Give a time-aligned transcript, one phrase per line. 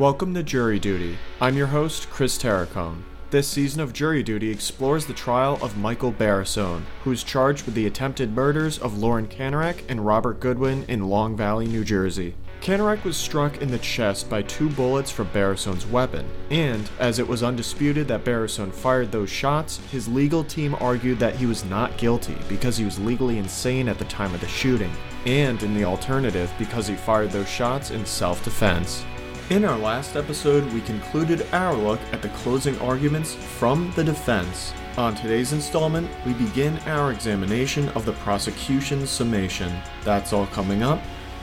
[0.00, 1.18] Welcome to Jury Duty.
[1.42, 3.02] I'm your host, Chris Terracone.
[3.28, 7.74] This season of Jury Duty explores the trial of Michael Barisone, who is charged with
[7.74, 12.34] the attempted murders of Lauren Kanarek and Robert Goodwin in Long Valley, New Jersey.
[12.62, 17.28] Kanarek was struck in the chest by two bullets from Barisone's weapon, and, as it
[17.28, 21.98] was undisputed that Barisone fired those shots, his legal team argued that he was not
[21.98, 24.92] guilty because he was legally insane at the time of the shooting,
[25.26, 29.04] and in the alternative because he fired those shots in self defense.
[29.50, 34.72] In our last episode, we concluded our look at the closing arguments from the defense.
[34.96, 39.76] On today's installment, we begin our examination of the prosecution's summation.
[40.04, 41.00] That's all coming up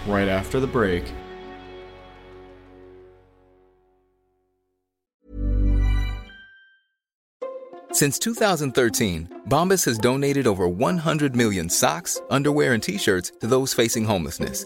[0.07, 1.03] right after the break.
[7.91, 13.73] Since 2013, Bombas has donated over 100 million socks, underwear, and t shirts to those
[13.73, 14.65] facing homelessness.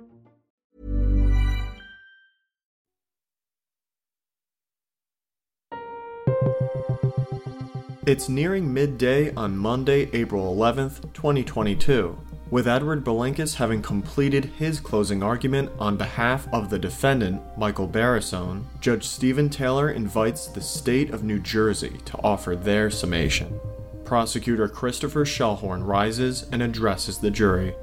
[8.07, 12.17] It's nearing midday on Monday, April 11th, 2022,
[12.49, 18.63] with Edward Bilinkas having completed his closing argument on behalf of the defendant, Michael Barisone.
[18.79, 23.59] Judge Stephen Taylor invites the state of New Jersey to offer their summation.
[24.03, 27.75] Prosecutor Christopher Schellhorn rises and addresses the jury.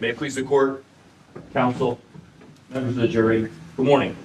[0.00, 0.82] May it please the court,
[1.52, 1.98] counsel,
[2.70, 4.16] members of the jury, good morning.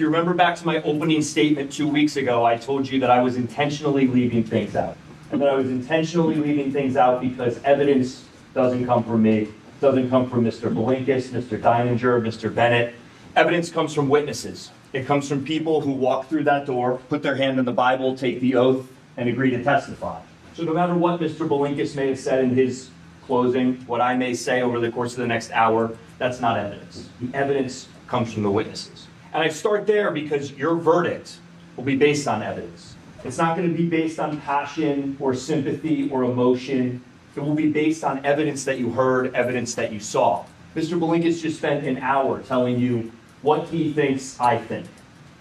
[0.00, 3.10] If you remember back to my opening statement two weeks ago, I told you that
[3.10, 4.96] I was intentionally leaving things out.
[5.30, 9.48] And that I was intentionally leaving things out because evidence doesn't come from me,
[9.82, 10.74] doesn't come from Mr.
[10.74, 11.60] Bilinkas, Mr.
[11.60, 12.54] Deininger, Mr.
[12.54, 12.94] Bennett.
[13.36, 14.70] Evidence comes from witnesses.
[14.94, 18.16] It comes from people who walk through that door, put their hand in the Bible,
[18.16, 20.22] take the oath, and agree to testify.
[20.54, 21.46] So no matter what Mr.
[21.46, 22.88] Bilinkas may have said in his
[23.26, 27.10] closing, what I may say over the course of the next hour, that's not evidence.
[27.20, 29.08] The evidence comes from the witnesses.
[29.32, 31.38] And I start there because your verdict
[31.76, 32.96] will be based on evidence.
[33.22, 37.02] It's not going to be based on passion or sympathy or emotion.
[37.36, 40.44] It will be based on evidence that you heard, evidence that you saw.
[40.74, 40.98] Mr.
[40.98, 44.86] Bilinkas just spent an hour telling you what he thinks I think,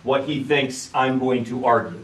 [0.04, 2.04] what he thinks I'm going to argue.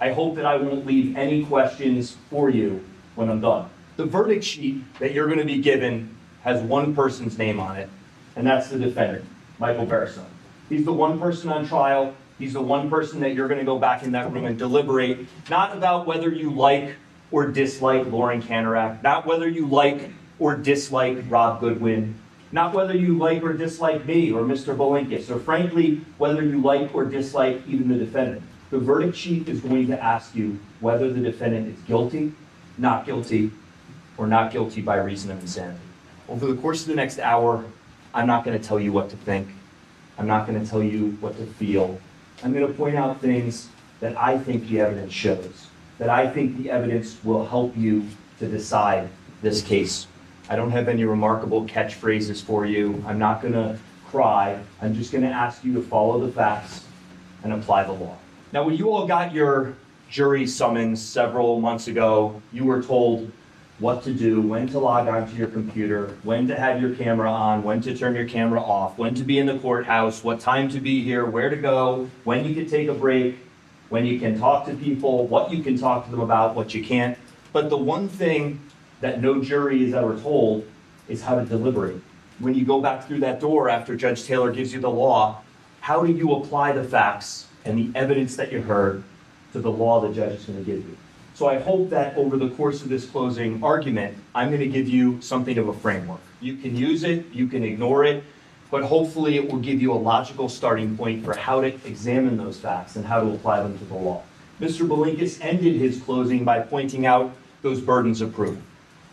[0.00, 2.84] I hope that I won't leave any questions for you
[3.16, 3.68] when I'm done.
[3.96, 7.90] The verdict sheet that you're going to be given has one person's name on it,
[8.36, 9.24] and that's the defendant,
[9.58, 10.24] Michael Barisone.
[10.68, 12.14] He's the one person on trial.
[12.38, 15.26] He's the one person that you're going to go back in that room and deliberate,
[15.50, 16.94] not about whether you like
[17.30, 22.14] or dislike Lauren Kanarek, not whether you like or dislike Rob Goodwin,
[22.52, 24.76] not whether you like or dislike me or Mr.
[24.76, 28.42] Bilinkas, or frankly, whether you like or dislike even the defendant.
[28.70, 32.32] The verdict sheet is going to ask you whether the defendant is guilty,
[32.76, 33.50] not guilty,
[34.16, 35.80] or not guilty by reason of insanity.
[36.28, 37.64] Over the course of the next hour,
[38.14, 39.48] I'm not going to tell you what to think.
[40.18, 42.00] I'm not going to tell you what to feel.
[42.42, 43.68] I'm going to point out things
[44.00, 45.68] that I think the evidence shows,
[45.98, 48.06] that I think the evidence will help you
[48.38, 49.08] to decide
[49.42, 50.06] this case.
[50.48, 53.02] I don't have any remarkable catchphrases for you.
[53.06, 54.58] I'm not going to cry.
[54.80, 56.84] I'm just going to ask you to follow the facts
[57.44, 58.16] and apply the law.
[58.52, 59.74] Now, when you all got your
[60.10, 63.30] jury summons several months ago, you were told
[63.78, 67.62] what to do, when to log onto your computer, when to have your camera on,
[67.62, 70.80] when to turn your camera off, when to be in the courthouse, what time to
[70.80, 73.38] be here, where to go, when you can take a break,
[73.88, 76.84] when you can talk to people, what you can talk to them about, what you
[76.84, 77.16] can't.
[77.52, 78.60] But the one thing
[79.00, 80.66] that no jury is ever told
[81.06, 82.02] is how to deliberate.
[82.40, 85.40] When you go back through that door after Judge Taylor gives you the law,
[85.80, 89.04] how do you apply the facts and the evidence that you heard
[89.52, 90.96] to the law the judge is going to give you?
[91.38, 94.88] So I hope that over the course of this closing argument, I'm going to give
[94.88, 96.18] you something of a framework.
[96.40, 98.24] You can use it, you can ignore it,
[98.72, 102.58] but hopefully it will give you a logical starting point for how to examine those
[102.58, 104.24] facts and how to apply them to the law.
[104.60, 104.84] Mr.
[104.84, 107.30] Bilinkas ended his closing by pointing out
[107.62, 108.58] those burdens of proof.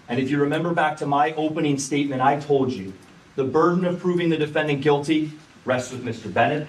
[0.10, 2.94] And if you remember back to my opening statement, I told you
[3.36, 5.32] the burden of proving the defendant guilty
[5.64, 6.34] rests with Mr.
[6.34, 6.68] Bennett,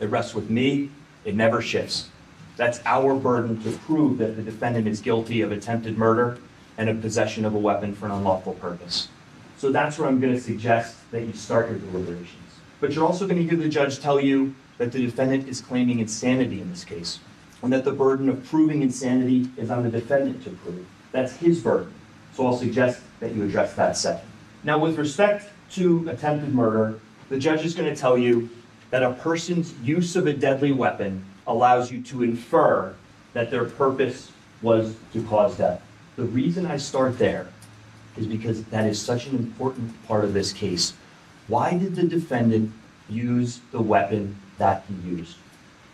[0.00, 0.90] it rests with me,
[1.24, 2.10] it never shifts.
[2.58, 6.38] That's our burden to prove that the defendant is guilty of attempted murder
[6.76, 9.06] and of possession of a weapon for an unlawful purpose.
[9.58, 12.34] So that's where I'm going to suggest that you start your deliberations.
[12.80, 16.00] But you're also going to hear the judge tell you that the defendant is claiming
[16.00, 17.20] insanity in this case,
[17.62, 20.84] and that the burden of proving insanity is on the defendant to prove.
[21.12, 21.94] That's his burden.
[22.34, 24.28] So I'll suggest that you address that second.
[24.64, 28.48] Now, with respect to attempted murder, the judge is going to tell you
[28.90, 32.94] that a person's use of a deadly weapon allows you to infer
[33.32, 34.30] that their purpose
[34.62, 35.82] was to cause death.
[36.16, 37.48] The reason I start there
[38.16, 40.92] is because that is such an important part of this case.
[41.48, 42.72] Why did the defendant
[43.08, 45.36] use the weapon that he used?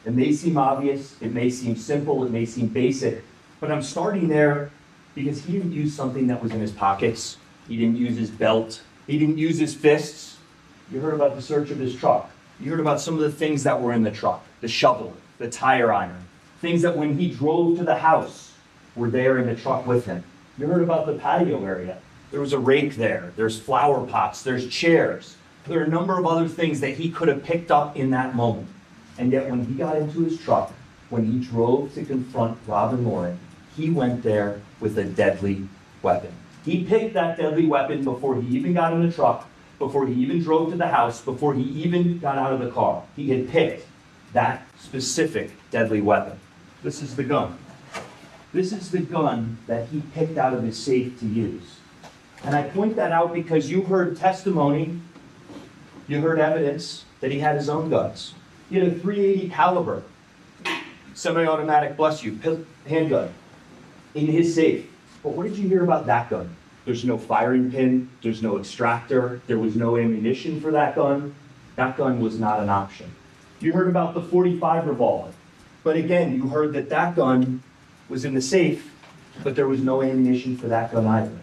[0.05, 3.25] It may seem obvious, it may seem simple, it may seem basic,
[3.61, 4.71] but I'm starting there
[5.15, 7.39] because he didn't use something that was in his pockets.
[7.69, 8.83] He didn't use his belt.
[9.07, 10.37] He didn't use his fists.
[10.91, 12.31] You heard about the search of his truck.
[12.61, 15.15] You heard about some of the things that were in the truck the shovel,
[15.45, 16.27] the tire iron,
[16.63, 18.53] things that when he drove to the house
[18.97, 20.25] were there in the truck with him.
[20.57, 21.99] You heard about the patio area.
[22.31, 25.37] There was a rake there, there's flower pots, there's chairs.
[25.67, 28.35] There are a number of other things that he could have picked up in that
[28.35, 28.69] moment.
[29.19, 30.73] And yet, when he got into his truck,
[31.11, 33.39] when he drove to confront Robin Lauren,
[33.77, 35.69] he went there with a deadly
[36.03, 36.33] weapon.
[36.65, 39.47] He picked that deadly weapon before he even got in the truck,
[39.79, 43.03] before he even drove to the house, before he even got out of the car.
[43.15, 43.87] He had picked
[44.33, 46.39] that specific deadly weapon.
[46.83, 47.59] This is the gun.
[48.53, 51.79] This is the gun that he picked out of his safe to use.
[52.45, 55.01] And I point that out because you heard testimony,
[56.07, 58.35] you heard evidence that he had his own guns.
[58.69, 60.03] He had a 380 caliber
[61.15, 62.39] semi-automatic, bless you,
[62.87, 63.33] handgun
[64.15, 64.87] in his safe.
[65.23, 66.55] But what did you hear about that gun?
[66.85, 71.35] There's no firing pin, there's no extractor, there was no ammunition for that gun.
[71.77, 73.11] That gun was not an option.
[73.65, 75.33] You heard about the 45 revolver.
[75.85, 77.63] But again, you heard that that gun
[78.11, 78.93] was in the safe,
[79.43, 81.39] but there was no ammunition for that gun either.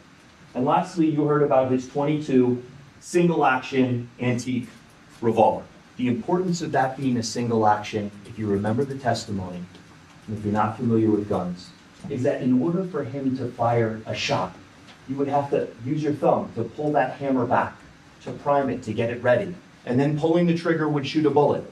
[0.54, 2.64] And lastly, you heard about his 22
[3.00, 4.70] single action antique
[5.20, 5.66] revolver.
[5.98, 9.64] The importance of that being a single action, if you remember the testimony,
[10.28, 11.72] and if you're not familiar with guns,
[12.08, 14.56] is that in order for him to fire a shot,
[15.10, 17.76] you would have to use your thumb to pull that hammer back,
[18.26, 19.56] to prime it, to get it ready.
[19.88, 21.66] And then pulling the trigger would shoot a bullet.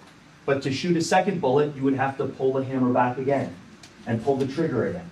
[0.46, 3.56] But to shoot a second bullet, you would have to pull the hammer back again
[4.08, 5.10] and pull the trigger again.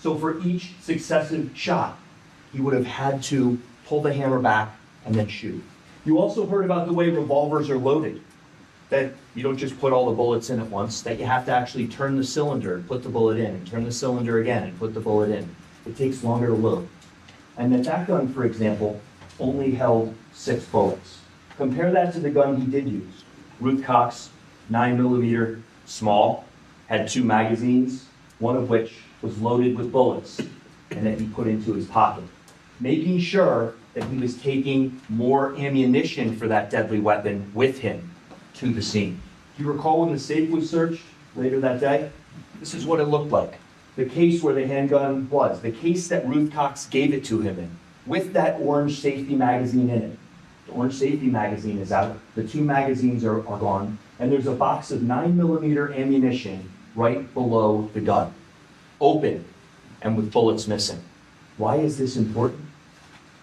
[0.00, 1.98] So for each successive shot,
[2.52, 5.62] he would have had to pull the hammer back and then shoot.
[6.04, 8.20] You also heard about the way revolvers are loaded
[8.92, 11.50] that you don't just put all the bullets in at once, that you have to
[11.50, 14.78] actually turn the cylinder and put the bullet in, and turn the cylinder again and
[14.78, 15.48] put the bullet in.
[15.86, 16.86] It takes longer to load.
[17.56, 19.00] And that that gun, for example,
[19.40, 21.20] only held six bullets.
[21.56, 23.24] Compare that to the gun he did use.
[23.60, 24.28] Ruth Cox,
[24.68, 26.44] 9 millimeter, small,
[26.86, 28.06] had two magazines,
[28.38, 30.40] one of which was loaded with bullets,
[30.90, 32.24] and that he put into his pocket,
[32.80, 38.10] making sure that he was taking more ammunition for that deadly weapon with him
[38.54, 39.20] to the scene.
[39.56, 41.02] Do you recall when the safe was searched
[41.36, 42.10] later that day?
[42.60, 43.54] This is what it looked like.
[43.96, 47.58] The case where the handgun was, the case that Ruth Cox gave it to him
[47.58, 47.70] in,
[48.06, 50.18] with that orange safety magazine in it.
[50.66, 54.52] The orange safety magazine is out, the two magazines are, are gone, and there's a
[54.52, 58.32] box of 9 millimeter ammunition right below the gun,
[59.00, 59.44] open
[60.00, 61.02] and with bullets missing.
[61.56, 62.64] Why is this important?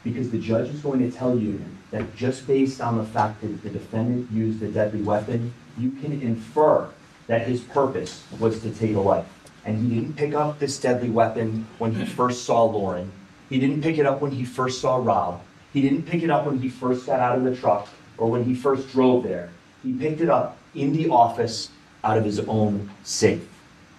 [0.06, 1.62] Because the judge is going to tell you
[1.92, 6.14] that just based on the fact that the defendant used a deadly weapon, you can
[6.22, 6.90] infer
[7.28, 9.28] that his purpose was to take a life.
[9.66, 13.12] And he didn't pick up this deadly weapon when he first saw Lauren.
[13.50, 15.42] He didn't pick it up when he first saw Rob.
[15.74, 18.46] He didn't pick it up when he first got out of the truck or when
[18.46, 19.50] he first drove there.
[19.84, 21.70] He picked it up in the office
[22.04, 23.48] out of his own safe.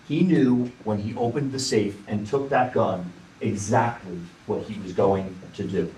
[0.08, 4.92] He knew when he opened the safe and took that gun exactly what he was
[4.92, 5.92] going to do.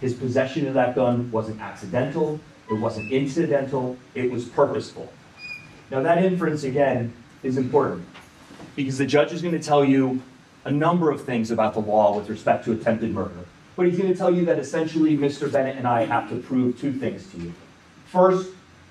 [0.00, 5.12] His possession of that gun wasn't accidental, it wasn't incidental, it was purposeful.
[5.90, 8.06] Now, that inference, again, is important
[8.76, 10.22] because the judge is going to tell you
[10.64, 13.44] a number of things about the law with respect to attempted murder.
[13.76, 15.50] But he's going to tell you that essentially Mr.
[15.50, 17.54] Bennett and I have to prove two things to you.
[18.06, 18.50] First,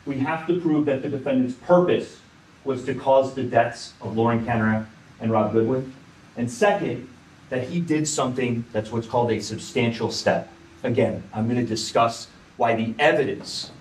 [0.09, 2.19] we have to prove that the defendant's purpose
[2.65, 4.87] was to cause the deaths of Lauren Kanarek
[5.21, 5.93] and Rob Goodwin.
[6.35, 7.07] And second,
[7.51, 10.51] that he did something that's what's called a substantial step.
[10.81, 13.71] Again, I'm going to discuss why the evidence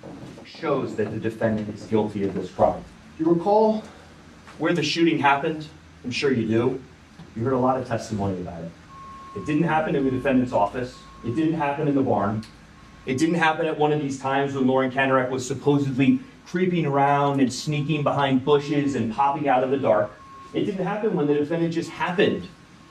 [0.44, 2.85] shows that the defendant is guilty of this crime.
[3.16, 3.82] Do you recall
[4.58, 5.66] where the shooting happened?
[6.04, 6.82] I'm sure you do.
[7.37, 8.70] You heard a lot of testimony about it.
[9.35, 10.94] It didn't happen in the defendant's office.
[11.25, 12.44] It didn't happen in the barn.
[13.08, 17.40] It didn't happen at one of these times when Lauren Kanarek was supposedly creeping around
[17.40, 20.10] and sneaking behind bushes and popping out of the dark.
[20.52, 22.46] It didn't happen when the defendant just happened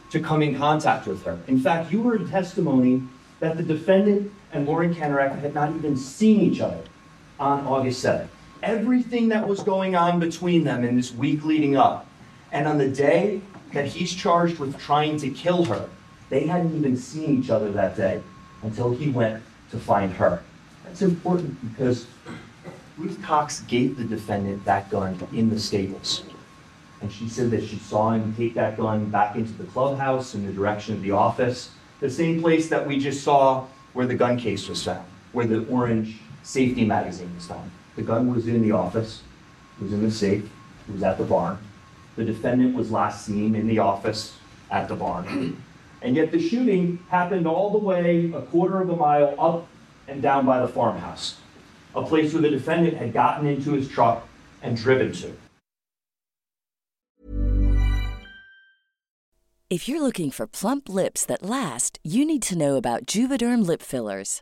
[0.10, 1.38] to come in contact with her.
[1.46, 3.04] In fact, you heard testimony
[3.42, 6.82] that the defendant and Lauren Kanarek had not even seen each other
[7.40, 8.30] on August 7th.
[8.64, 12.08] Everything that was going on between them in this week leading up,
[12.52, 15.88] and on the day that he's charged with trying to kill her,
[16.30, 18.22] They hadn't even seen each other that day
[18.64, 20.42] until he went to find her.
[20.86, 22.08] That's important because
[22.98, 26.24] Ruth Cox gave the defendant that gun in the stables.
[27.02, 30.46] And she said that she saw him take that gun back into the clubhouse in
[30.46, 31.70] the direction of the office,
[32.00, 35.66] the same place that we just saw where the gun case was found, where the
[35.68, 37.70] orange safety magazine was found.
[37.96, 39.22] The gun was in the office,
[39.80, 40.50] it was in the safe,
[40.88, 41.58] it was at the barn.
[42.16, 44.36] The defendant was last seen in the office
[44.72, 45.62] at the barn.
[46.02, 49.68] And yet the shooting happened all the way a quarter of a mile up
[50.08, 51.38] and down by the farmhouse,
[51.96, 54.28] a place where the defendant had gotten into his truck
[54.62, 55.34] and driven to.
[59.70, 63.82] If you're looking for plump lips that last, you need to know about Juvederm lip
[63.82, 64.42] fillers.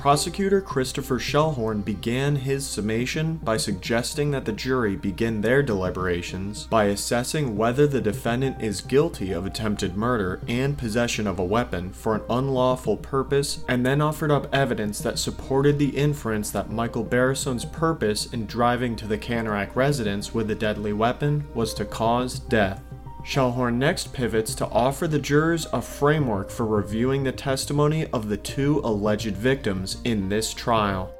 [0.00, 6.84] Prosecutor Christopher Schellhorn began his summation by suggesting that the jury begin their deliberations by
[6.84, 12.14] assessing whether the defendant is guilty of attempted murder and possession of a weapon for
[12.14, 17.66] an unlawful purpose, and then offered up evidence that supported the inference that Michael Barisone's
[17.66, 22.80] purpose in driving to the Kanarek residence with a deadly weapon was to cause death.
[23.24, 28.36] Schellhorn next pivots to offer the jurors a framework for reviewing the testimony of the
[28.36, 31.12] two alleged victims in this trial.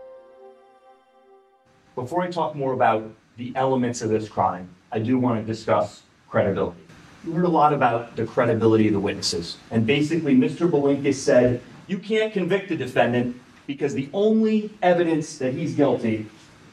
[1.95, 3.05] Before I talk more about
[3.37, 6.81] the elements of this crime, I do want to discuss credibility.
[7.25, 10.71] You heard a lot about the credibility of the witnesses, and basically, Mr.
[10.71, 16.27] Bilinkas said you can't convict the defendant because the only evidence that he's guilty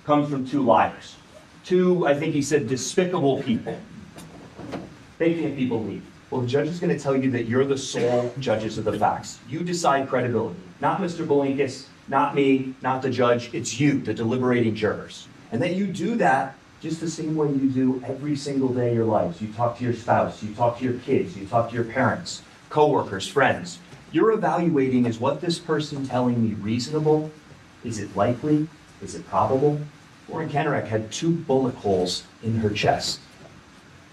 [0.06, 1.16] comes from two liars.
[1.66, 3.78] Two, I think he said, despicable people.
[5.20, 6.06] Can't be believed.
[6.30, 9.00] Well, the judge is going to tell you that you're the sole judges of the
[9.00, 9.40] facts.
[9.50, 10.60] You decide credibility.
[10.80, 11.26] Not Mr.
[11.26, 13.54] Bilinkas, not me, not the judge.
[13.54, 15.28] It's you, the deliberating jurors.
[15.52, 18.96] And that you do that just the same way you do every single day of
[18.96, 19.42] your lives.
[19.42, 22.44] You talk to your spouse, you talk to your kids, you talk to your parents,
[22.70, 23.80] coworkers, friends.
[24.12, 27.32] You're evaluating is what this person telling me reasonable?
[27.84, 28.68] Is it likely?
[29.02, 29.80] Is it probable?
[30.30, 33.20] Lauren Kanarek had two bullet holes in her chest.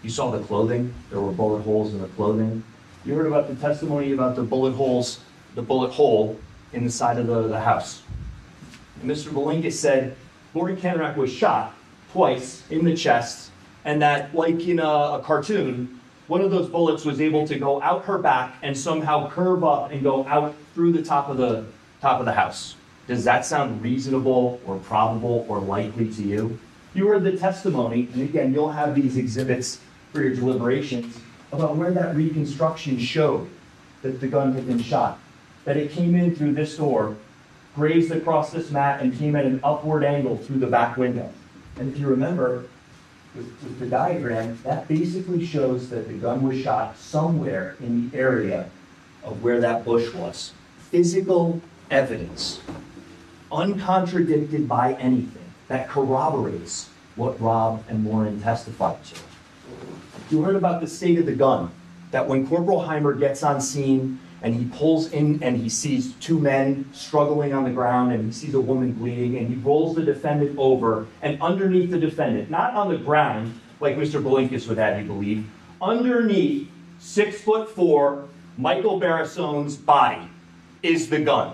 [0.05, 0.93] You saw the clothing.
[1.09, 2.63] There were bullet holes in the clothing.
[3.07, 5.21] You heard about the testimony about the bullet holes,
[5.55, 6.39] the bullet hole
[6.75, 8.03] in the side of the, the house.
[9.01, 9.31] And Mr.
[9.31, 10.15] Bilinkas said
[10.53, 11.75] Lauren Kanarek was shot
[12.13, 13.51] twice in the chest,
[13.87, 17.81] and that, like in a, a cartoon, one of those bullets was able to go
[17.81, 21.65] out her back and somehow curve up and go out through the top of the
[22.03, 22.77] top of the house.
[23.07, 26.59] Does that sound reasonable or probable or likely to you?
[26.93, 29.81] You heard the testimony, and again, you'll have these exhibits
[30.15, 31.19] for your deliberations
[31.51, 33.51] about where that reconstruction showed
[34.03, 35.19] that the gun had been shot.
[35.65, 37.17] That it came in through this door,
[37.75, 41.33] grazed across this mat, and came at an upward angle through the back window.
[41.77, 42.67] And if you remember,
[43.35, 48.17] with, with the diagram, that basically shows that the gun was shot somewhere in the
[48.17, 48.71] area
[49.25, 50.53] of where that bush was.
[50.79, 52.61] Physical evidence,
[53.51, 59.17] uncontradicted by anything, that corroborates what Rob and Lauren testified to.
[60.35, 61.71] You heard about the state of the gun,
[62.11, 66.41] that when Corporal Heimer gets on scene and he pulls in and he sees two
[66.41, 70.03] men struggling on the ground and he sees a woman bleeding and he rolls the
[70.03, 74.21] defendant over and underneath the defendant, not on the ground like Mr.
[74.21, 75.47] Bilinkas would have you believe,
[75.81, 78.27] underneath six foot four
[78.59, 80.29] Michael Barisone's body
[80.83, 81.53] is the gun.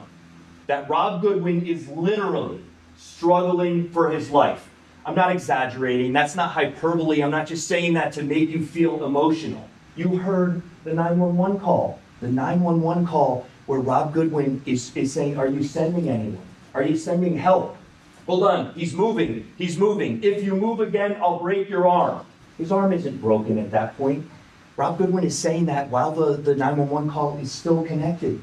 [0.68, 2.64] That Rob Goodwin is literally
[2.96, 4.69] struggling for his life.
[5.04, 6.12] I'm not exaggerating.
[6.12, 7.22] That's not hyperbole.
[7.22, 9.68] I'm not just saying that to make you feel emotional.
[9.96, 12.00] You heard the 911 call.
[12.20, 16.42] The 911 call where Rob Goodwin is, is saying, Are you sending anyone?
[16.74, 17.76] Are you sending help?
[18.26, 20.22] Hold on, he's moving, he's moving.
[20.22, 22.24] If you move again, I'll break your arm.
[22.58, 24.28] His arm isn't broken at that point.
[24.76, 28.40] Rob Goodwin is saying that while the, the 911 call is still connected.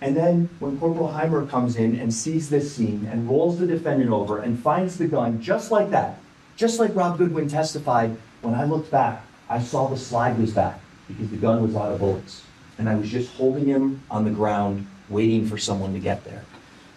[0.00, 4.10] And then when Corporal Heimer comes in and sees this scene and rolls the defendant
[4.10, 6.18] over and finds the gun just like that,
[6.56, 10.80] just like Rob Goodwin testified, when I looked back, I saw the slide was back
[11.06, 12.44] because the gun was out of bullets.
[12.78, 16.44] And I was just holding him on the ground, waiting for someone to get there.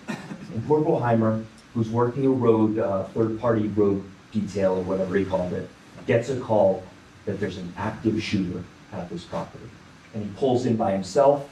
[0.07, 1.43] And Corporal Heimer,
[1.73, 5.69] who's working a road, uh, third-party road detail or whatever he called it,
[6.05, 6.83] gets a call
[7.25, 9.65] that there's an active shooter at this property.
[10.13, 11.49] And he pulls in by himself,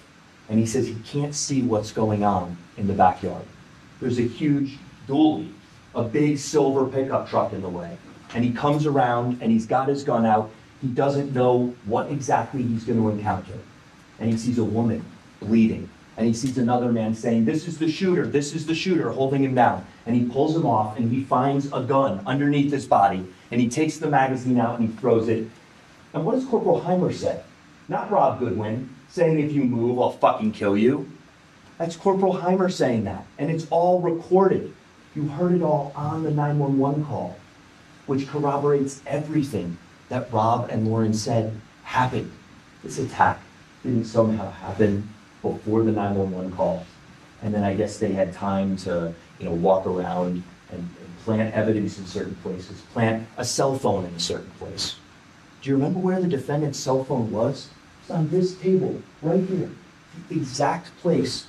[0.51, 3.45] and he says he can't see what's going on in the backyard.
[4.01, 4.77] There's a huge
[5.07, 5.49] dually,
[5.95, 7.97] a big silver pickup truck in the way.
[8.35, 10.51] And he comes around and he's got his gun out.
[10.81, 13.57] He doesn't know what exactly he's going to encounter.
[14.19, 15.05] And he sees a woman
[15.39, 15.89] bleeding.
[16.17, 19.45] And he sees another man saying, This is the shooter, this is the shooter, holding
[19.45, 19.87] him down.
[20.05, 23.25] And he pulls him off and he finds a gun underneath his body.
[23.51, 25.47] And he takes the magazine out and he throws it.
[26.13, 27.41] And what does Corporal Heimer say?
[27.87, 31.11] Not Rob Goodwin saying, If you move, I'll fucking kill you.
[31.77, 33.25] That's Corporal Heimer saying that.
[33.37, 34.73] And it's all recorded.
[35.15, 37.37] You heard it all on the 911 call,
[38.05, 39.77] which corroborates everything
[40.09, 42.31] that Rob and Lauren said happened.
[42.83, 43.39] This attack
[43.83, 45.09] didn't somehow happen
[45.41, 46.85] before the 911 call.
[47.41, 51.53] And then I guess they had time to, you know, walk around and, and plant
[51.53, 54.95] evidence in certain places, plant a cell phone in a certain place.
[55.61, 57.69] Do you remember where the defendant's cell phone was?
[58.11, 59.69] On this table, right here.
[60.27, 61.47] The exact place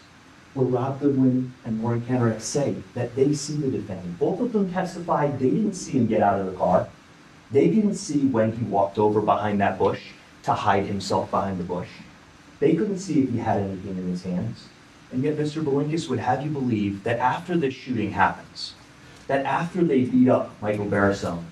[0.55, 4.19] where Rob Goodwin and Lauren Kanarek say that they see the defendant.
[4.19, 6.89] Both of them testified they didn't see him get out of the car.
[7.51, 10.01] They didn't see when he walked over behind that bush
[10.45, 11.89] to hide himself behind the bush.
[12.61, 14.69] They couldn't see if he had anything in his hands.
[15.11, 15.65] And yet Mr.
[15.65, 18.75] Bilinkas would have you believe that after this shooting happens,
[19.27, 21.45] that after they beat up Michael Barisone,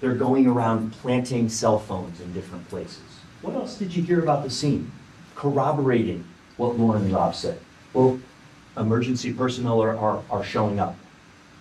[0.00, 3.21] they're going around planting cell phones in different places.
[3.42, 4.92] What else did you hear about the scene?
[5.34, 6.24] Corroborating
[6.56, 7.58] what Lauren and Rob said.
[7.92, 8.20] Well,
[8.76, 10.96] emergency personnel are, are, are showing up.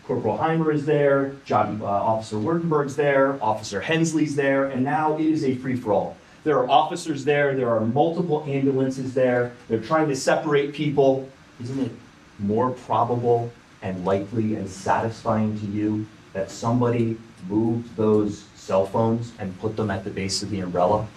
[0.06, 5.26] Corporal Heimer is there, John, uh, Officer Wurtenberg's there, Officer Hensley's there, and now it
[5.26, 6.15] is a free-for-all.
[6.44, 11.30] There are officers there, there are multiple ambulances there, they're trying to separate people.
[11.62, 11.91] Isn't it
[12.39, 17.17] more probable and likely and satisfying to you that somebody
[17.48, 21.08] moved those cell phones and put them at the base of the umbrella,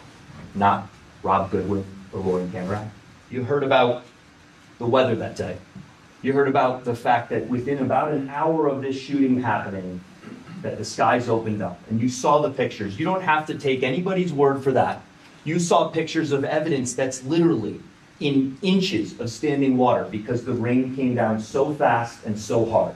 [0.54, 0.88] not
[1.22, 2.90] Rob Goodwin or Lauren Cameron.
[3.30, 4.04] You heard about
[4.78, 5.56] the weather that day.
[6.22, 10.00] You heard about the fact that within about an hour of this shooting happening,
[10.62, 12.98] that the skies opened up and you saw the pictures.
[12.98, 15.02] You don't have to take anybody's word for that.
[15.44, 17.80] You saw pictures of evidence that's literally
[18.18, 22.94] in inches of standing water because the rain came down so fast and so hard.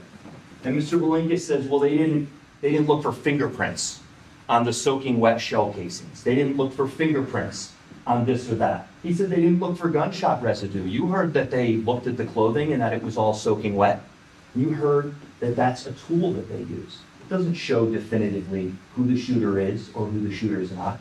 [0.63, 0.99] And Mr.
[0.99, 2.27] Bilinkas says, well, they didn't,
[2.61, 3.99] they didn't look for fingerprints
[4.49, 6.23] on the soaking wet shell casings.
[6.23, 7.71] They didn't look for fingerprints
[8.07, 8.87] on this or that.
[9.03, 10.83] He said they didn't look for gunshot residue.
[10.83, 14.01] You heard that they looked at the clothing and that it was all soaking wet.
[14.55, 16.97] You heard that that's a tool that they use.
[17.21, 20.99] It doesn't show definitively who the shooter is or who the shooter is not.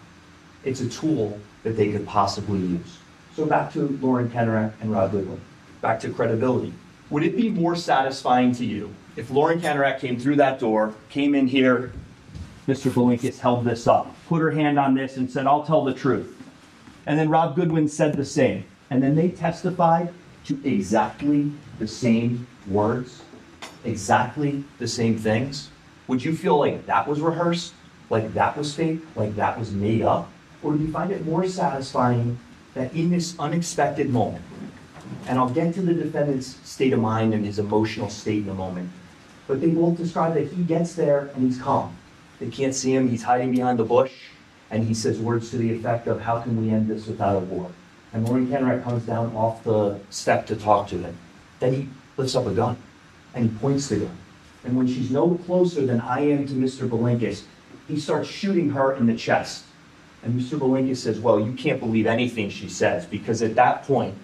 [0.62, 2.98] It's a tool that they could possibly use.
[3.34, 5.40] So back to Lauren Kanarek and Rob Goodwin.
[5.80, 6.74] Back to credibility.
[7.08, 11.34] Would it be more satisfying to you if Lauren Kanarek came through that door, came
[11.34, 11.92] in here,
[12.68, 12.90] Mr.
[12.90, 16.36] Bilinkas held this up, put her hand on this and said, I'll tell the truth.
[17.06, 18.64] And then Rob Goodwin said the same.
[18.90, 20.12] And then they testified
[20.44, 23.22] to exactly the same words,
[23.84, 25.70] exactly the same things.
[26.08, 27.72] Would you feel like that was rehearsed?
[28.10, 29.00] Like that was fake?
[29.16, 30.30] Like that was made up?
[30.62, 32.38] Or do you find it more satisfying
[32.74, 34.44] that in this unexpected moment,
[35.26, 38.54] and I'll get to the defendant's state of mind and his emotional state in a
[38.54, 38.90] moment,
[39.46, 41.97] but they both describe that he gets there and he's calm.
[42.40, 44.12] They can't see him, he's hiding behind the bush,
[44.70, 47.40] and he says words to the effect of, How can we end this without a
[47.40, 47.70] war?
[48.12, 51.16] And Lauren Kenright comes down off the step to talk to him.
[51.60, 52.76] Then he lifts up a gun
[53.34, 54.16] and he points the gun.
[54.64, 56.88] And when she's no closer than I am to Mr.
[56.88, 57.44] Bilinkas,
[57.86, 59.64] he starts shooting her in the chest.
[60.22, 60.58] And Mr.
[60.58, 64.14] Bilinkas says, Well, you can't believe anything she says, because at that point,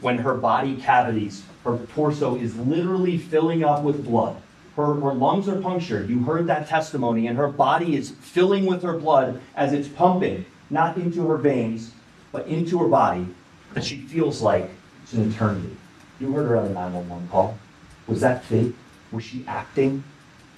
[0.00, 4.36] when her body cavities, her torso is literally filling up with blood,
[4.76, 6.08] her, her lungs are punctured.
[6.08, 10.44] You heard that testimony, and her body is filling with her blood as it's pumping,
[10.68, 11.92] not into her veins,
[12.30, 13.26] but into her body,
[13.72, 14.70] that she feels like
[15.02, 15.76] it's an eternity.
[16.20, 17.58] You heard her on the 911 call.
[18.06, 18.74] Was that fake?
[19.12, 20.04] Was she acting?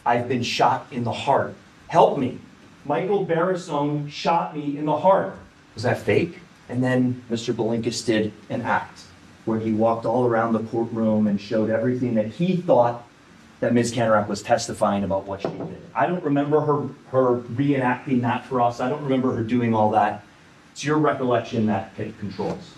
[0.04, 1.54] I've been shot in the heart.
[1.86, 2.38] Help me.
[2.84, 5.36] Michael Barisone shot me in the heart.
[5.74, 6.40] Was that fake?
[6.68, 7.54] And then Mr.
[7.54, 9.02] Bilinkas did an act
[9.44, 13.07] where he walked all around the courtroom and showed everything that he thought
[13.60, 13.92] that Ms.
[13.92, 15.82] Kanarek was testifying about what she did.
[15.94, 18.80] I don't remember her, her reenacting that for us.
[18.80, 20.24] I don't remember her doing all that.
[20.72, 22.74] It's your recollection that controls.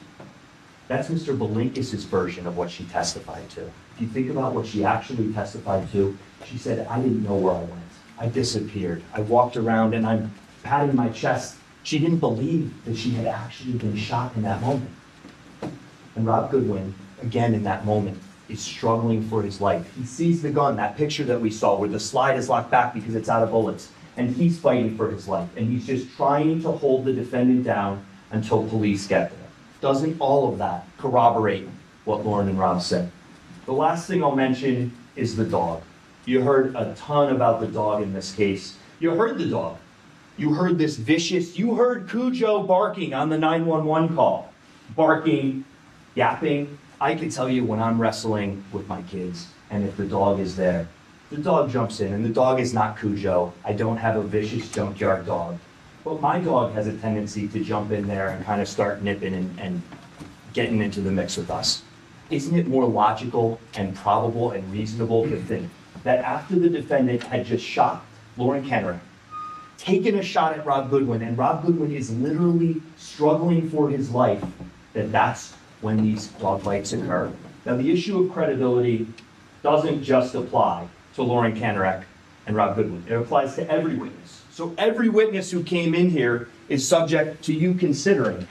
[0.89, 1.37] That's Mr.
[1.37, 3.67] Bilinkas' version of what she testified to.
[3.95, 6.17] If you think about what she actually testified to,
[6.47, 7.83] she said, I didn't know where I went.
[8.19, 9.03] I disappeared.
[9.13, 11.57] I walked around and I'm patting my chest.
[11.83, 14.91] She didn't believe that she had actually been shot in that moment.
[16.17, 18.19] And Rob Goodwin, again in that moment,
[18.51, 19.91] is struggling for his life.
[19.97, 22.95] He sees the gun, that picture that we saw where the slide is locked back
[22.95, 25.49] because it's out of bullets, and he's fighting for his life.
[25.57, 29.39] And he's just trying to hold the defendant down until police get there.
[29.81, 31.69] Doesn't all of that corroborate
[32.05, 33.11] what Lauren and Rob said?
[33.67, 35.83] The last thing I'll mention is the dog.
[36.25, 38.77] You heard a ton about the dog in this case.
[38.99, 39.79] You heard the dog.
[40.37, 44.51] You heard this vicious, you heard Cujo barking on the 911 call,
[44.97, 45.65] barking,
[46.15, 46.79] yapping.
[47.03, 50.55] I can tell you when I'm wrestling with my kids and if the dog is
[50.55, 50.87] there,
[51.31, 53.55] the dog jumps in and the dog is not Cujo.
[53.65, 55.59] I don't have a vicious junkyard dog.
[56.05, 59.33] But my dog has a tendency to jump in there and kind of start nipping
[59.33, 59.83] and, and
[60.53, 61.83] getting into the mix with us.
[62.29, 65.71] Isn't it more logical and probable and reasonable to think
[66.05, 68.05] that after the defendant had just shot
[68.37, 69.01] Lauren Kenner,
[69.79, 74.45] taken a shot at Rob Goodwin, and Rob Goodwin is literally struggling for his life,
[74.93, 77.33] that that's when these fights occur.
[77.65, 79.07] Now, the issue of credibility
[79.63, 82.05] doesn't just apply to Lauren Kanarek
[82.47, 83.05] and Rob Goodwin.
[83.09, 84.43] It applies to every witness.
[84.51, 88.47] So every witness who came in here is subject to you considering,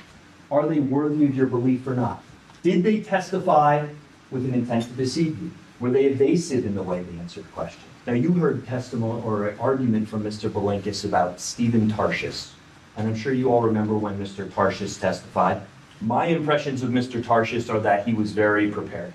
[0.52, 2.24] are they worthy of your belief or not?
[2.63, 3.88] Did they testify
[4.32, 5.52] with an intent to deceive you?
[5.80, 7.86] Were they evasive in the way they answered questions?
[8.06, 10.50] Now, you heard testimony or an argument from Mr.
[10.50, 12.52] Bilinkas about Stephen Tarshis.
[12.98, 14.50] And I'm sure you all remember when Mr.
[14.50, 15.62] Tarshis testified.
[16.02, 17.22] My impressions of Mr.
[17.22, 19.12] Tarshis are that he was very prepared.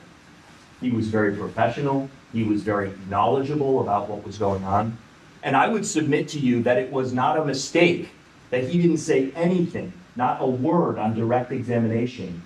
[0.82, 2.10] He was very professional.
[2.32, 4.98] He was very knowledgeable about what was going on.
[5.42, 8.10] And I would submit to you that it was not a mistake
[8.50, 12.42] that he didn't say anything, not a word on direct examination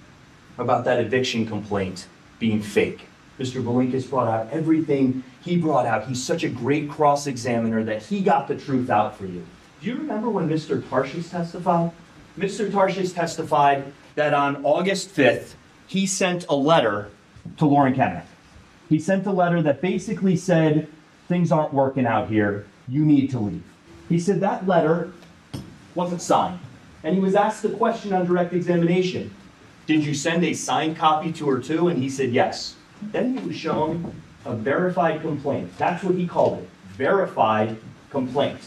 [0.56, 2.06] about that eviction complaint
[2.38, 3.06] being fake.
[3.40, 3.62] Mr.
[3.62, 6.06] Bilinkas brought out everything he brought out.
[6.06, 9.44] He's such a great cross examiner that he got the truth out for you.
[9.80, 10.80] Do you remember when Mr.
[10.80, 11.92] Tarshis testified?
[12.38, 12.70] Mr.
[12.70, 15.54] Tarshis testified that on August 5th,
[15.86, 17.10] he sent a letter
[17.56, 18.28] to Lauren Kenneth.
[18.88, 20.88] He sent a letter that basically said,
[21.28, 22.66] Things aren't working out here.
[22.86, 23.64] You need to leave.
[24.08, 25.12] He said that letter
[25.94, 26.58] wasn't signed.
[27.04, 29.34] And he was asked the question on direct examination
[29.86, 31.88] Did you send a signed copy to her too?
[31.88, 32.76] And he said yes.
[33.02, 34.14] Then he was shown
[34.46, 35.76] a verified complaint.
[35.76, 37.78] That's what he called it verified
[38.10, 38.58] complaint.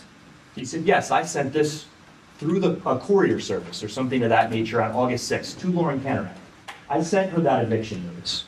[0.56, 1.86] He said, Yes, I sent this
[2.42, 6.00] through the a courier service or something of that nature on August 6th to Lauren
[6.00, 6.34] Kenneran.
[6.90, 8.46] I sent her that eviction notice.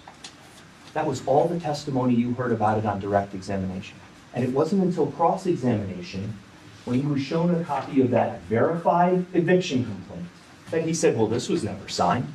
[0.96, 3.96] That was all the testimony you heard about it on direct examination.
[4.34, 6.40] And it wasn't until cross examination,
[6.86, 10.26] when he was shown a copy of that verified eviction complaint,
[10.72, 12.34] that he said, Well, this was never signed.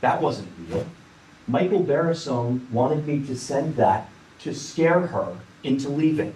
[0.00, 0.84] That wasn't real.
[1.46, 6.34] Michael Barisone wanted me to send that to scare her into leaving.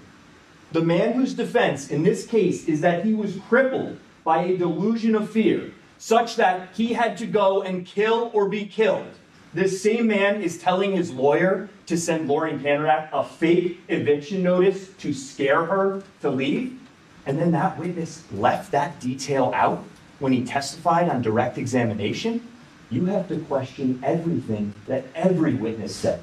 [0.71, 5.15] The man whose defense in this case is that he was crippled by a delusion
[5.15, 9.07] of fear, such that he had to go and kill or be killed.
[9.55, 14.89] This same man is telling his lawyer to send Lauren Kanarek a fake eviction notice
[14.99, 16.81] to scare her to leave.
[17.27, 19.85] And then that witness left that detail out
[20.19, 22.47] when he testified on direct examination.
[22.91, 26.23] You have to question everything that every witness said,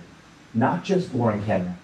[0.54, 1.76] not just Lauren Kanarek,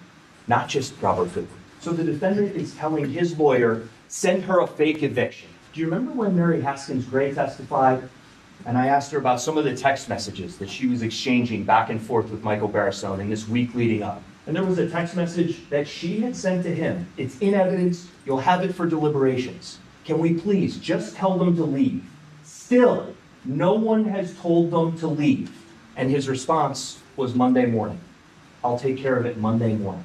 [0.48, 1.48] not just Robert Goodwin.
[1.80, 5.48] So the defendant is telling his lawyer, send her a fake eviction.
[5.76, 8.08] Do you remember when Mary Haskins Gray testified?
[8.64, 11.90] And I asked her about some of the text messages that she was exchanging back
[11.90, 14.22] and forth with Michael Barisone in this week leading up.
[14.46, 17.06] And there was a text message that she had sent to him.
[17.18, 18.08] It's in evidence.
[18.24, 19.78] You'll have it for deliberations.
[20.06, 22.02] Can we please just tell them to leave?
[22.42, 25.54] Still, no one has told them to leave.
[25.94, 28.00] And his response was Monday morning.
[28.64, 30.04] I'll take care of it Monday morning.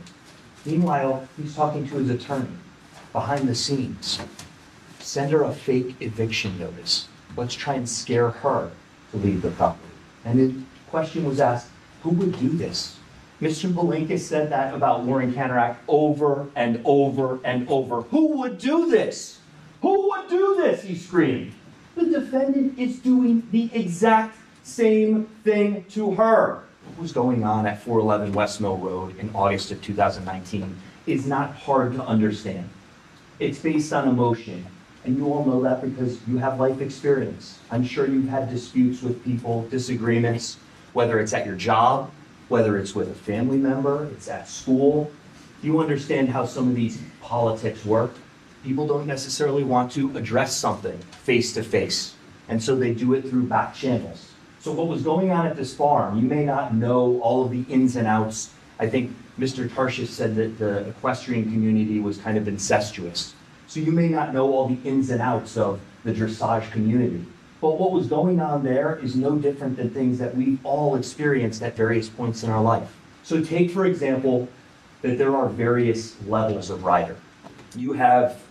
[0.66, 2.58] Meanwhile, he's talking to his attorney
[3.14, 4.20] behind the scenes.
[5.12, 7.10] Send her a fake eviction notice.
[7.36, 8.72] Let's try and scare her
[9.12, 9.94] to leave the property.
[10.24, 11.68] And the question was asked,
[12.02, 12.96] who would do this?
[13.42, 13.70] Mr.
[13.70, 18.04] Bilinkas said that about Lauren Kanarek over and over and over.
[18.04, 19.40] Who would do this?
[19.82, 20.84] Who would do this?
[20.84, 21.56] He screamed.
[21.96, 26.64] The defendant is doing the exact same thing to her.
[26.86, 30.74] What was going on at 411 West Mill Road in August of 2019
[31.06, 32.70] is not hard to understand.
[33.40, 34.66] It's based on emotion.
[35.04, 37.58] And you all know that because you have life experience.
[37.72, 40.58] I'm sure you've had disputes with people, disagreements,
[40.94, 42.12] whether it's at your job,
[42.50, 45.12] whether it's with a family member, it's at school.
[45.64, 48.14] you understand how some of these politics work.
[48.64, 52.16] People don't necessarily want to address something face to face,
[52.50, 54.32] and so they do it through back channels.
[54.60, 57.64] So, what was going on at this farm, you may not know all of the
[57.70, 58.52] ins and outs.
[58.80, 59.72] I think Mr.
[59.74, 63.34] Tarshish said that the equestrian community was kind of incestuous.
[63.72, 67.26] So, you may not know all the ins and outs of the dressage community.
[67.62, 71.64] But what was going on there is no different than things that we've all experienced
[71.64, 72.94] at various points in our life.
[73.24, 74.50] So, take for example
[75.04, 77.16] that there are various levels of rider.
[77.74, 78.42] You have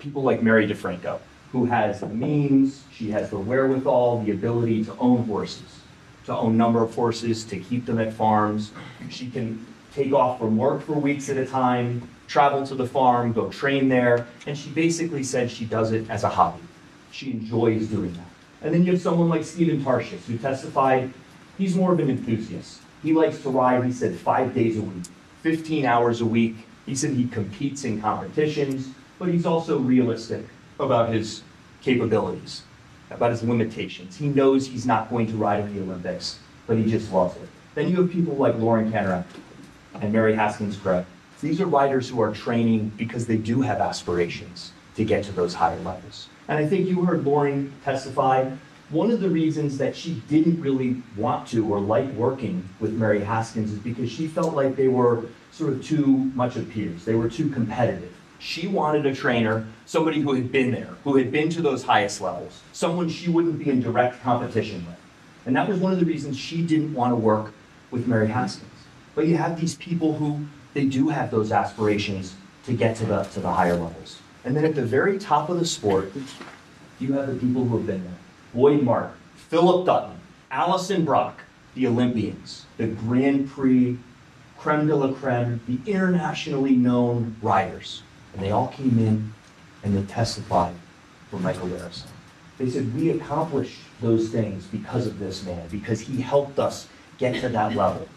[0.00, 1.20] people like Mary DeFranco,
[1.52, 5.82] who has the means, she has the wherewithal, the ability to own horses,
[6.24, 8.72] to own number of horses, to keep them at farms.
[9.08, 13.32] She can take off from work for weeks at a time, travel to the farm,
[13.32, 16.62] go train there, and she basically said she does it as a hobby.
[17.10, 18.26] She enjoys doing that.
[18.62, 21.12] And then you have someone like Stephen Tarshish, who testified
[21.56, 22.82] he's more of an enthusiast.
[23.02, 25.04] He likes to ride, he said, five days a week,
[25.42, 26.56] 15 hours a week.
[26.84, 30.44] He said he competes in competitions, but he's also realistic
[30.78, 31.42] about his
[31.80, 32.62] capabilities,
[33.10, 34.16] about his limitations.
[34.16, 37.48] He knows he's not going to ride in the Olympics, but he just loves it.
[37.74, 39.24] Then you have people like Lauren Kanarek
[39.94, 41.04] and Mary Haskins Gray.
[41.40, 45.54] These are riders who are training because they do have aspirations to get to those
[45.54, 46.28] higher levels.
[46.48, 48.50] And I think you heard Lauren testify.
[48.90, 53.20] One of the reasons that she didn't really want to or like working with Mary
[53.20, 57.04] Haskins is because she felt like they were sort of too much of peers.
[57.04, 58.12] They were too competitive.
[58.40, 62.20] She wanted a trainer, somebody who had been there, who had been to those highest
[62.20, 64.96] levels, someone she wouldn't be in direct competition with.
[65.46, 67.52] And that was one of the reasons she didn't want to work
[67.90, 68.70] with Mary Haskins.
[69.14, 73.22] But you have these people who they do have those aspirations to get to the
[73.24, 74.18] to the higher levels.
[74.44, 76.12] And then at the very top of the sport,
[76.98, 78.12] you have the people who have been there.
[78.54, 80.16] Boyd Martin, Phillip Dutton,
[80.50, 81.40] Allison Brock,
[81.74, 83.98] the Olympians, the Grand Prix,
[84.58, 88.02] creme de la creme, the internationally known riders.
[88.32, 89.32] And they all came in
[89.82, 90.74] and they testified
[91.30, 92.08] for Michael Barisone.
[92.58, 97.40] They said, We accomplished those things because of this man, because he helped us get
[97.40, 98.08] to that level.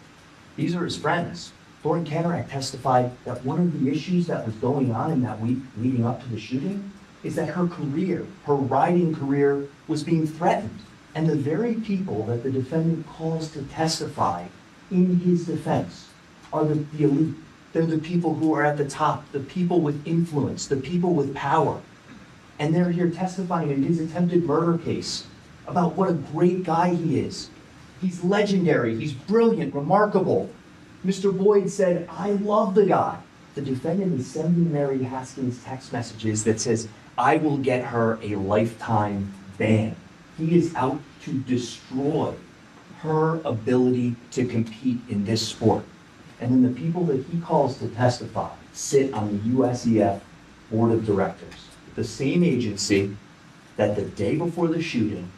[0.56, 1.54] These are his friends.
[1.84, 5.58] Lauren Kanarek testified that one of the issues that was going on in that week
[5.78, 6.92] leading up to the shooting
[7.24, 10.80] is that her career, her riding career, was being threatened.
[11.16, 14.46] And the very people that the defendant calls to testify
[14.92, 16.08] in his defense
[16.54, 17.36] are the, the elite.
[17.74, 21.34] They're the people who are at the top, the people with influence, the people with
[21.34, 21.82] power.
[22.60, 25.26] And they're here testifying in his attempted murder case
[25.68, 27.50] about what a great guy he is.
[28.02, 30.50] He's legendary, he's brilliant, remarkable.
[31.06, 31.36] Mr.
[31.36, 33.18] Boyd said, I love the guy.
[33.56, 36.88] The defendant is sending Mary Haskins text messages that says,
[37.18, 39.96] I will get her a lifetime ban.
[40.38, 42.36] He is out to destroy
[43.00, 45.84] her ability to compete in this sport.
[46.40, 50.22] And then the people that he calls to testify sit on the USEF
[50.70, 53.18] board of directors, the same agency
[53.76, 55.32] that the day before the shooting,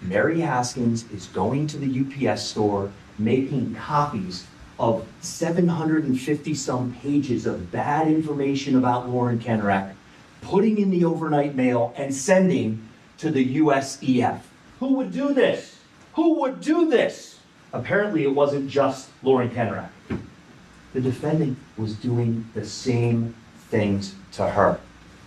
[0.00, 4.46] Mary Haskins is going to the UPS store making copies
[4.78, 9.94] of 750 some pages of bad information about Lauren Kanarek,
[10.40, 14.40] putting in the overnight mail and sending to the USEF.
[14.80, 15.78] Who would do this?
[16.14, 17.38] Who would do this?
[17.72, 19.88] Apparently, it wasn't just Lauren Kanarek.
[20.92, 23.34] The defendant was doing the same
[23.70, 24.78] things to her.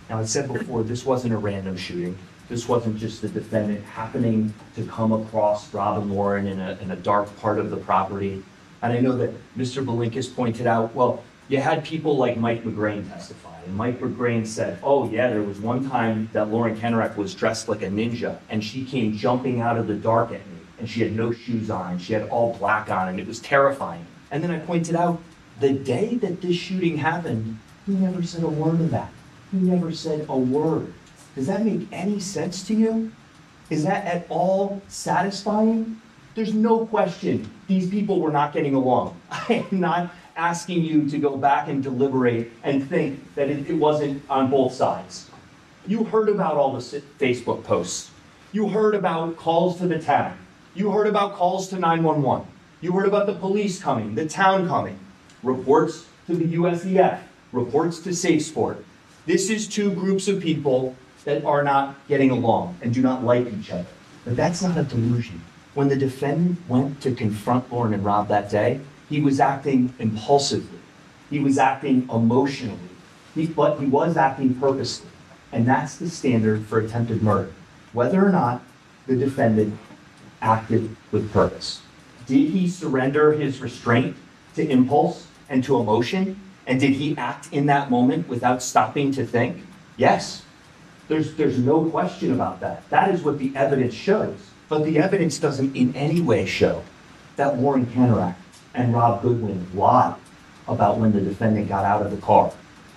[0.08, 2.16] Now, I said before, this wasn't a random shooting.
[2.48, 6.96] This wasn't just the defendant happening to come across Robin Lauren in a, in a
[6.96, 8.44] dark part of the property.
[8.86, 9.84] And I know that Mr.
[9.84, 13.60] Bilinkas pointed out, well, you had people like Mike McGrain testify.
[13.64, 17.68] And Mike McGrain said, oh, yeah, there was one time that Lauren Kanarek was dressed
[17.68, 20.58] like a ninja and she came jumping out of the dark at me.
[20.78, 24.06] And she had no shoes on she had all black on and it was terrifying.
[24.30, 25.20] And then I pointed out,
[25.58, 29.10] the day that this shooting happened, he never said a word of that.
[29.50, 30.94] He never said a word.
[31.34, 33.10] Does that make any sense to you?
[33.68, 36.00] Is that at all satisfying?
[36.36, 39.18] There's no question these people were not getting along.
[39.30, 43.72] I am not asking you to go back and deliberate and think that it, it
[43.72, 45.30] wasn't on both sides.
[45.86, 48.10] You heard about all the Facebook posts.
[48.52, 50.36] You heard about calls to the town.
[50.74, 52.46] You heard about calls to 911.
[52.82, 54.98] You heard about the police coming, the town coming,
[55.42, 57.18] reports to the USEF,
[57.50, 58.82] reports to SafeSport.
[59.24, 63.46] This is two groups of people that are not getting along and do not like
[63.46, 63.86] each other.
[64.26, 65.40] But that's not a delusion.
[65.76, 70.78] When the defendant went to confront Lauren and Rob that day, he was acting impulsively.
[71.28, 72.78] He was acting emotionally.
[73.34, 75.10] He, but he was acting purposely.
[75.52, 77.52] And that's the standard for attempted murder.
[77.92, 78.62] Whether or not
[79.06, 79.78] the defendant
[80.40, 81.82] acted with purpose.
[82.24, 84.16] Did he surrender his restraint
[84.54, 86.40] to impulse and to emotion?
[86.66, 89.62] And did he act in that moment without stopping to think?
[89.98, 90.42] Yes.
[91.08, 92.88] There's, there's no question about that.
[92.88, 94.45] That is what the evidence shows.
[94.68, 96.82] But the evidence doesn't in any way show
[97.36, 98.34] that Lauren Kanarek
[98.74, 100.14] and Rob Goodwin lied
[100.66, 102.52] about when the defendant got out of the car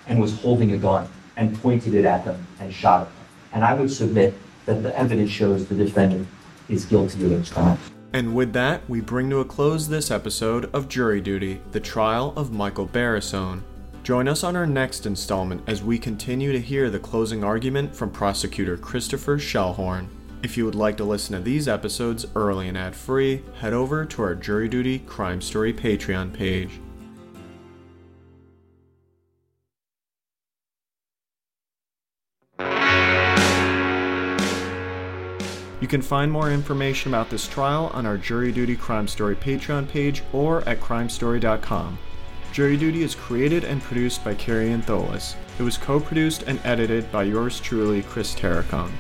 [0.08, 3.15] and was holding a gun and pointed it at them and shot at them.
[3.53, 4.34] And I would submit
[4.65, 6.27] that the evidence shows the defendant
[6.67, 7.79] is guilty of those crimes.
[8.13, 12.34] And with that, we bring to a close this episode of Jury Duty, the trial
[12.36, 13.62] of Michael Barisone.
[14.03, 18.10] Join us on our next installment as we continue to hear the closing argument from
[18.10, 20.08] prosecutor Christopher Schellhorn.
[20.41, 24.06] If you would like to listen to these episodes early and ad free, head over
[24.06, 26.80] to our Jury Duty Crime Story Patreon page.
[35.82, 39.89] You can find more information about this trial on our Jury Duty Crime Story Patreon
[39.89, 41.97] page or at crimestory.com.
[42.54, 45.36] Jury Duty is created and produced by Kary Antholis.
[45.58, 48.91] It was co produced and edited by yours truly, Chris Terracone.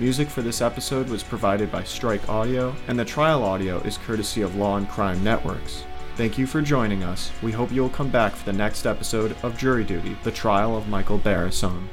[0.00, 4.40] Music for this episode was provided by Strike Audio, and the trial audio is courtesy
[4.40, 5.84] of Law and Crime Networks.
[6.16, 7.30] Thank you for joining us.
[7.42, 10.74] We hope you will come back for the next episode of Jury Duty, the trial
[10.74, 11.86] of Michael Barisone.